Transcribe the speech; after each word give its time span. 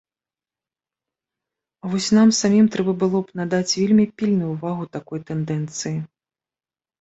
А 1.83 1.91
вось 1.91 2.07
нам 2.19 2.29
самім 2.37 2.67
трэба 2.77 2.95
было 3.03 3.21
б 3.27 3.39
надаць 3.41 3.77
вельмі 3.81 4.05
пільную 4.23 4.49
ўвагу 4.55 4.89
такой 4.99 5.19
тэндэнцыі. 5.29 5.95